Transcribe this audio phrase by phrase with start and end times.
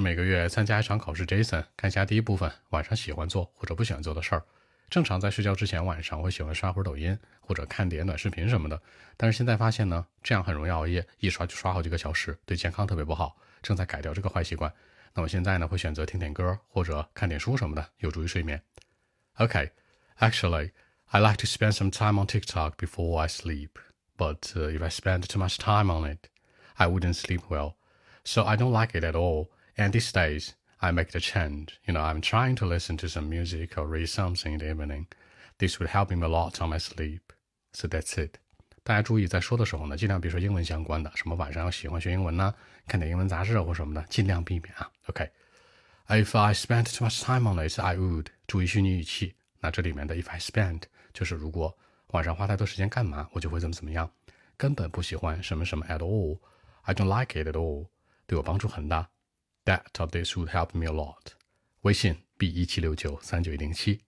[0.00, 4.42] 每个月参加一场考试，Jason 看一下第一部分，晚上喜欢做或者不喜欢做的事儿。
[4.88, 8.80] 正常在睡觉之前，晚上会喜欢刷会儿抖音或者看点短视频什么的。
[9.18, 13.36] 但是现在发现呢，这样很容易熬夜，一刷就刷好几个小时，对健康特别不好。
[13.62, 14.72] 正在改掉这个坏习惯。
[15.12, 18.60] 那我现在呢，会选择听点歌或者看点书什么的，有助于睡眠。
[19.36, 19.70] Okay,
[20.18, 20.70] actually,
[21.08, 23.70] I like to spend some time on TikTok before I sleep.
[24.16, 26.28] But if I spend too much time on it,
[26.76, 27.74] I wouldn't sleep well.
[28.24, 29.50] So I don't like it at all.
[29.79, 31.79] And these days, I make the change.
[31.85, 35.07] You know, I'm trying to listen to some music or read something in the evening.
[35.57, 37.21] This would help me a lot on my sleep.
[37.73, 38.35] So that's it.
[38.83, 42.53] 大家注意，在说的时候呢，尽量别说英文相关的，什么晚上要喜欢学英文呢，
[42.87, 44.89] 看点英文杂志或什么的，尽量避免啊。
[45.07, 48.27] OK。If I spent too much time on it, I would.
[48.45, 49.33] 注意虚拟语气。
[49.59, 51.75] 那这里面的 if I spent 就是如果
[52.09, 54.09] 晚上花太多时间干嘛，我就会怎么怎么样。
[54.55, 56.37] 根本不喜欢什么什么 at all.
[56.83, 57.87] I don't like it at all.
[58.27, 59.09] 对我帮助很大。
[59.65, 61.33] That of this would help me a lot.
[61.81, 64.01] 微信 b 一七六九三九零七。